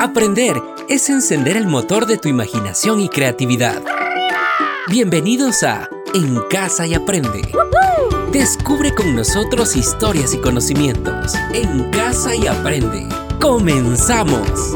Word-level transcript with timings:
Aprender 0.00 0.56
es 0.88 1.10
encender 1.10 1.58
el 1.58 1.66
motor 1.66 2.06
de 2.06 2.16
tu 2.16 2.30
imaginación 2.30 3.00
y 3.00 3.10
creatividad. 3.10 3.82
Bienvenidos 4.88 5.62
a 5.62 5.90
En 6.14 6.40
Casa 6.48 6.86
y 6.86 6.94
Aprende. 6.94 7.42
Descubre 8.32 8.94
con 8.94 9.14
nosotros 9.14 9.76
historias 9.76 10.32
y 10.32 10.38
conocimientos. 10.38 11.34
En 11.52 11.90
Casa 11.90 12.34
y 12.34 12.46
Aprende. 12.46 13.06
¡Comenzamos! 13.42 14.72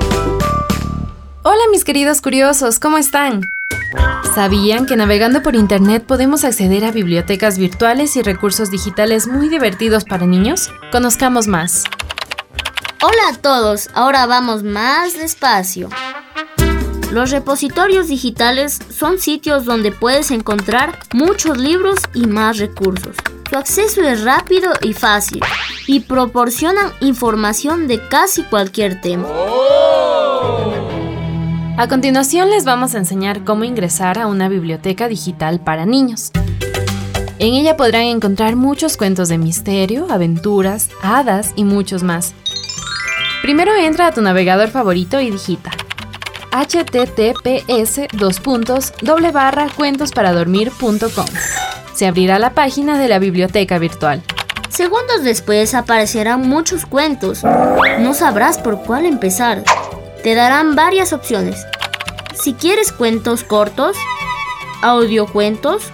Hola 1.42 1.62
mis 1.70 1.84
queridos 1.84 2.20
curiosos, 2.20 2.78
¿cómo 2.78 2.98
están? 2.98 3.40
¿Sabían 4.34 4.84
que 4.84 4.96
navegando 4.96 5.42
por 5.42 5.54
Internet 5.54 6.04
podemos 6.06 6.44
acceder 6.44 6.84
a 6.84 6.92
bibliotecas 6.92 7.56
virtuales 7.56 8.14
y 8.16 8.22
recursos 8.22 8.70
digitales 8.70 9.26
muy 9.26 9.48
divertidos 9.48 10.04
para 10.04 10.26
niños? 10.26 10.70
Conozcamos 10.92 11.46
más. 11.46 11.84
Hola 13.06 13.34
a 13.34 13.36
todos, 13.36 13.90
ahora 13.92 14.24
vamos 14.24 14.62
más 14.62 15.12
despacio. 15.12 15.90
Los 17.12 17.32
repositorios 17.32 18.08
digitales 18.08 18.78
son 18.88 19.18
sitios 19.18 19.66
donde 19.66 19.92
puedes 19.92 20.30
encontrar 20.30 21.00
muchos 21.12 21.58
libros 21.58 21.98
y 22.14 22.26
más 22.26 22.56
recursos. 22.56 23.14
Su 23.50 23.58
acceso 23.58 24.00
es 24.00 24.24
rápido 24.24 24.72
y 24.80 24.94
fácil 24.94 25.42
y 25.86 26.00
proporcionan 26.00 26.92
información 27.00 27.88
de 27.88 28.08
casi 28.08 28.42
cualquier 28.42 29.02
tema. 29.02 29.28
A 31.76 31.86
continuación 31.90 32.48
les 32.48 32.64
vamos 32.64 32.94
a 32.94 32.98
enseñar 32.98 33.44
cómo 33.44 33.64
ingresar 33.64 34.18
a 34.18 34.26
una 34.28 34.48
biblioteca 34.48 35.08
digital 35.08 35.60
para 35.60 35.84
niños. 35.84 36.30
En 37.38 37.52
ella 37.52 37.76
podrán 37.76 38.04
encontrar 38.04 38.56
muchos 38.56 38.96
cuentos 38.96 39.28
de 39.28 39.36
misterio, 39.36 40.06
aventuras, 40.08 40.88
hadas 41.02 41.52
y 41.54 41.64
muchos 41.64 42.02
más. 42.02 42.34
Primero 43.44 43.76
entra 43.76 44.06
a 44.06 44.12
tu 44.12 44.22
navegador 44.22 44.70
favorito 44.70 45.20
y 45.20 45.30
digita 45.30 45.70
https 46.50 48.00
cuentosparadormir.com. 49.76 51.26
Se 51.94 52.06
abrirá 52.06 52.38
la 52.38 52.54
página 52.54 52.98
de 52.98 53.08
la 53.08 53.18
biblioteca 53.18 53.78
virtual. 53.78 54.22
Segundos 54.70 55.24
después 55.24 55.74
aparecerán 55.74 56.48
muchos 56.48 56.86
cuentos. 56.86 57.44
No 58.00 58.14
sabrás 58.14 58.56
por 58.56 58.80
cuál 58.80 59.04
empezar. 59.04 59.62
Te 60.22 60.34
darán 60.34 60.74
varias 60.74 61.12
opciones. 61.12 61.66
Si 62.32 62.54
quieres 62.54 62.92
cuentos 62.92 63.44
cortos, 63.44 63.94
audiocuentos, 64.80 65.92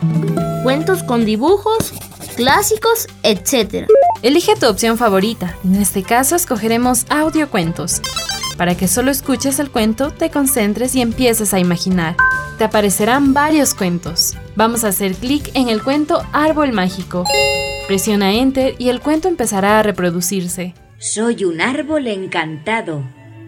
cuentos 0.62 1.02
con 1.02 1.24
dibujos, 1.24 1.94
clásicos, 2.36 3.08
etc. 3.24 3.88
Elige 4.22 4.54
tu 4.54 4.66
opción 4.66 4.98
favorita. 4.98 5.56
En 5.64 5.76
este 5.76 6.02
caso 6.02 6.36
escogeremos 6.36 7.06
audiocuentos. 7.08 8.02
Para 8.58 8.76
que 8.76 8.86
solo 8.86 9.10
escuches 9.10 9.58
el 9.58 9.70
cuento, 9.70 10.10
te 10.10 10.30
concentres 10.30 10.94
y 10.94 11.00
empieces 11.00 11.54
a 11.54 11.58
imaginar. 11.58 12.16
Te 12.58 12.64
aparecerán 12.64 13.32
varios 13.32 13.72
cuentos. 13.72 14.36
Vamos 14.56 14.84
a 14.84 14.88
hacer 14.88 15.14
clic 15.14 15.50
en 15.54 15.70
el 15.70 15.82
cuento 15.82 16.22
Árbol 16.32 16.72
Mágico. 16.72 17.24
Presiona 17.86 18.34
Enter 18.34 18.74
y 18.78 18.90
el 18.90 19.00
cuento 19.00 19.28
empezará 19.28 19.78
a 19.78 19.82
reproducirse. 19.82 20.74
Soy 20.98 21.44
un 21.44 21.62
árbol 21.62 22.06
encantado. 22.06 23.02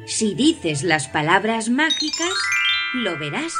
Si 0.06 0.34
dices 0.34 0.84
las 0.84 1.06
palabras 1.06 1.68
mágicas, 1.68 2.32
lo 2.94 3.18
verás. 3.18 3.52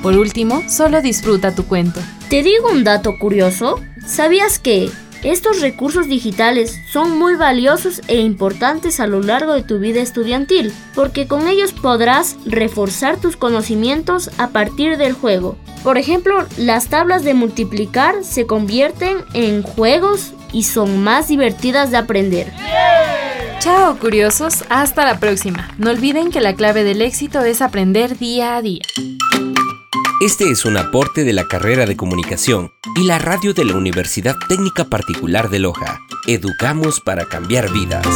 Por 0.00 0.16
último, 0.16 0.62
solo 0.68 1.02
disfruta 1.02 1.56
tu 1.56 1.66
cuento. 1.66 1.98
¿Te 2.30 2.44
digo 2.44 2.70
un 2.70 2.84
dato 2.84 3.18
curioso? 3.18 3.80
¿Sabías 4.06 4.60
que 4.60 4.90
estos 5.24 5.60
recursos 5.62 6.06
digitales 6.06 6.78
son 6.86 7.18
muy 7.18 7.34
valiosos 7.34 8.02
e 8.08 8.20
importantes 8.20 9.00
a 9.00 9.06
lo 9.06 9.22
largo 9.22 9.54
de 9.54 9.62
tu 9.62 9.78
vida 9.78 10.00
estudiantil, 10.00 10.72
porque 10.94 11.26
con 11.26 11.48
ellos 11.48 11.72
podrás 11.72 12.36
reforzar 12.44 13.16
tus 13.16 13.36
conocimientos 13.36 14.30
a 14.38 14.48
partir 14.48 14.98
del 14.98 15.14
juego. 15.14 15.56
Por 15.82 15.98
ejemplo, 15.98 16.46
las 16.58 16.88
tablas 16.88 17.24
de 17.24 17.34
multiplicar 17.34 18.22
se 18.22 18.46
convierten 18.46 19.18
en 19.32 19.62
juegos 19.62 20.32
y 20.52 20.64
son 20.64 21.02
más 21.02 21.28
divertidas 21.28 21.90
de 21.90 21.96
aprender. 21.96 22.52
Chao 23.60 23.98
curiosos, 23.98 24.64
hasta 24.68 25.06
la 25.06 25.18
próxima. 25.18 25.70
No 25.78 25.90
olviden 25.90 26.30
que 26.30 26.42
la 26.42 26.54
clave 26.54 26.84
del 26.84 27.00
éxito 27.00 27.40
es 27.40 27.62
aprender 27.62 28.18
día 28.18 28.56
a 28.56 28.62
día. 28.62 28.82
Este 30.24 30.48
es 30.50 30.64
un 30.64 30.78
aporte 30.78 31.22
de 31.22 31.34
la 31.34 31.46
carrera 31.46 31.84
de 31.84 31.98
comunicación 31.98 32.72
y 32.96 33.04
la 33.04 33.18
radio 33.18 33.52
de 33.52 33.66
la 33.66 33.76
Universidad 33.76 34.34
Técnica 34.48 34.86
Particular 34.86 35.50
de 35.50 35.58
Loja. 35.58 36.00
Educamos 36.26 36.98
para 36.98 37.26
cambiar 37.26 37.70
vidas. 37.70 38.06